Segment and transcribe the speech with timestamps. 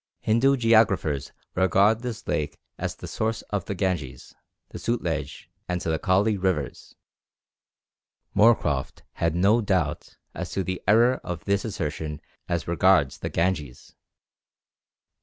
[0.21, 4.33] Hindu geographers regard this lake as the source of the Ganges,
[4.69, 6.95] the Sutlej, and the Kali rivers.
[8.35, 12.19] Moorcroft had no doubt as to the error of this assertion
[12.49, 13.93] as regards the Ganges.